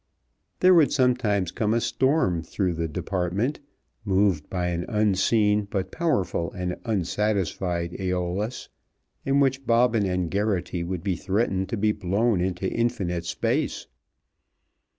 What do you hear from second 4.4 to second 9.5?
by an unseen but powerful and unsatisfied Æolus, in